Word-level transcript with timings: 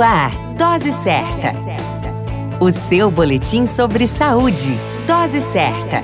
Ar, 0.00 0.30
Dose 0.56 0.92
Certa. 0.92 1.52
O 2.60 2.70
seu 2.70 3.10
boletim 3.10 3.66
sobre 3.66 4.06
saúde. 4.06 4.78
Dose 5.06 5.42
Certa. 5.42 6.02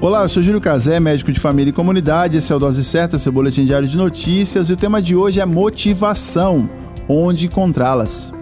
Olá, 0.00 0.22
eu 0.22 0.28
sou 0.28 0.42
Júlio 0.42 0.60
Cazé, 0.60 1.00
médico 1.00 1.32
de 1.32 1.40
família 1.40 1.70
e 1.70 1.72
comunidade. 1.72 2.36
Esse 2.36 2.52
é 2.52 2.56
o 2.56 2.58
Dose 2.58 2.84
Certa, 2.84 3.18
seu 3.18 3.32
boletim 3.32 3.64
diário 3.64 3.88
de 3.88 3.96
notícias. 3.96 4.68
E 4.68 4.72
o 4.72 4.76
tema 4.76 5.02
de 5.02 5.16
hoje 5.16 5.40
é 5.40 5.44
motivação. 5.46 6.68
Onde 7.08 7.46
encontrá-las? 7.46 8.32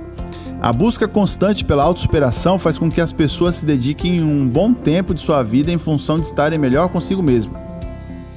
A 0.60 0.72
busca 0.72 1.08
constante 1.08 1.64
pela 1.64 1.82
autossuperação 1.82 2.58
faz 2.58 2.76
com 2.76 2.90
que 2.90 3.00
as 3.00 3.12
pessoas 3.12 3.56
se 3.56 3.64
dediquem 3.64 4.22
um 4.22 4.46
bom 4.46 4.74
tempo 4.74 5.14
de 5.14 5.20
sua 5.20 5.42
vida 5.42 5.72
em 5.72 5.78
função 5.78 6.20
de 6.20 6.26
estarem 6.26 6.58
melhor 6.58 6.88
consigo 6.88 7.22
mesmo. 7.22 7.56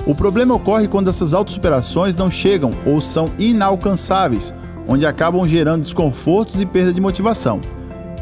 O 0.06 0.16
problema 0.16 0.54
ocorre 0.54 0.88
quando 0.88 1.10
essas 1.10 1.34
autossuperações 1.34 2.16
não 2.16 2.32
chegam 2.32 2.74
ou 2.86 3.02
são 3.02 3.30
inalcançáveis, 3.38 4.54
onde 4.88 5.06
acabam 5.06 5.48
gerando 5.48 5.82
desconfortos 5.82 6.62
e 6.62 6.66
perda 6.66 6.94
de 6.94 7.02
motivação. 7.02 7.60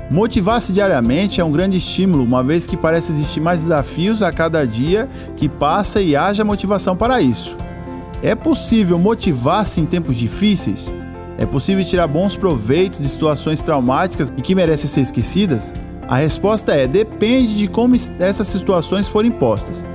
Motivar-se 0.09 0.71
diariamente 0.71 1.41
é 1.41 1.43
um 1.43 1.51
grande 1.51 1.77
estímulo, 1.77 2.23
uma 2.23 2.43
vez 2.43 2.67
que 2.67 2.77
parece 2.77 3.11
existir 3.11 3.39
mais 3.39 3.61
desafios 3.61 4.21
a 4.21 4.31
cada 4.31 4.65
dia 4.65 5.09
que 5.35 5.49
passa 5.49 5.99
e 5.99 6.15
haja 6.15 6.43
motivação 6.43 6.95
para 6.95 7.21
isso. 7.21 7.57
É 8.21 8.35
possível 8.35 8.99
motivar-se 8.99 9.79
em 9.81 9.85
tempos 9.85 10.15
difíceis? 10.15 10.93
É 11.37 11.45
possível 11.45 11.83
tirar 11.83 12.07
bons 12.07 12.35
proveitos 12.35 12.99
de 12.99 13.09
situações 13.09 13.61
traumáticas 13.61 14.31
e 14.37 14.41
que 14.41 14.55
merecem 14.55 14.87
ser 14.87 15.01
esquecidas? 15.01 15.73
A 16.07 16.15
resposta 16.15 16.73
é: 16.73 16.87
depende 16.87 17.57
de 17.57 17.67
como 17.67 17.95
essas 18.19 18.47
situações 18.47 19.07
forem 19.07 19.31
postas. 19.31 19.85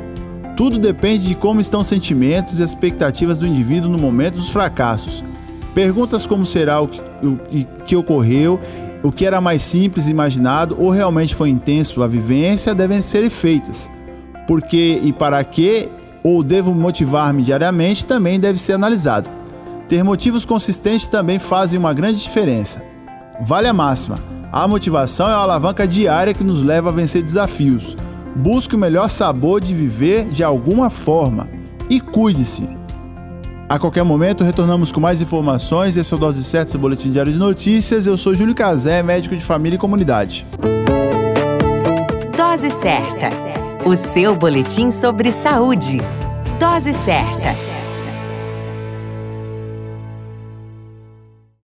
Tudo 0.57 0.79
depende 0.79 1.27
de 1.27 1.35
como 1.35 1.61
estão 1.61 1.81
os 1.81 1.87
sentimentos 1.87 2.59
e 2.59 2.63
as 2.63 2.71
expectativas 2.71 3.39
do 3.39 3.47
indivíduo 3.47 3.91
no 3.91 3.97
momento 3.97 4.35
dos 4.35 4.51
fracassos. 4.51 5.25
Perguntas 5.75 6.27
como 6.27 6.45
será 6.45 6.81
o 6.81 6.89
que, 6.89 7.01
o 7.01 7.39
que 7.87 7.97
ocorreu, 7.97 8.59
o 9.03 9.11
que 9.11 9.25
era 9.25 9.41
mais 9.41 9.63
simples 9.63 10.09
imaginado 10.09 10.77
ou 10.79 10.91
realmente 10.91 11.35
foi 11.35 11.49
intenso 11.49 12.03
a 12.03 12.07
vivência 12.07 12.75
devem 12.75 13.01
ser 13.01 13.29
feitas. 13.31 13.91
Por 14.47 14.63
que 14.63 15.01
e 15.03 15.13
para 15.13 15.43
que 15.45 15.89
ou 16.23 16.43
devo 16.43 16.75
motivar-me 16.75 17.43
diariamente 17.43 18.07
também 18.07 18.39
deve 18.39 18.59
ser 18.59 18.75
analisado. 18.75 19.31
Ter 19.89 20.05
motivos 20.05 20.45
consistentes 20.45 21.09
também 21.09 21.39
fazem 21.39 21.79
uma 21.79 21.93
grande 21.93 22.21
diferença. 22.21 22.83
Vale 23.41 23.69
a 23.69 23.73
máxima: 23.73 24.19
a 24.53 24.67
motivação 24.69 25.29
é 25.29 25.35
uma 25.35 25.43
alavanca 25.43 25.87
diária 25.87 26.35
que 26.35 26.45
nos 26.45 26.63
leva 26.63 26.91
a 26.91 26.93
vencer 26.93 27.23
desafios. 27.23 27.97
Busque 28.37 28.77
o 28.77 28.79
melhor 28.79 29.09
sabor 29.09 29.61
de 29.61 29.75
viver 29.75 30.27
de 30.27 30.45
alguma 30.45 30.91
forma 30.91 31.49
e 31.89 32.01
cuide-se. 32.01 32.80
A 33.71 33.79
qualquer 33.79 34.03
momento 34.03 34.43
retornamos 34.43 34.91
com 34.91 34.99
mais 34.99 35.23
informações. 35.23 35.97
Esse 35.97 36.13
é 36.13 36.17
o 36.17 36.19
Dose 36.19 36.43
Certa, 36.43 36.73
seu 36.73 36.81
boletim 36.81 37.13
diário 37.13 37.33
de 37.33 37.39
notícias. 37.39 38.05
Eu 38.05 38.17
sou 38.17 38.35
Júlio 38.35 38.53
Cazé, 38.53 39.01
médico 39.01 39.37
de 39.37 39.45
família 39.45 39.77
e 39.77 39.79
comunidade. 39.79 40.45
Dose 42.37 42.73
Certa, 42.73 43.31
o 43.85 43.95
seu 43.95 44.35
boletim 44.35 44.91
sobre 44.91 45.31
saúde. 45.31 46.03
Dose 46.59 46.93
Certa. 46.95 47.70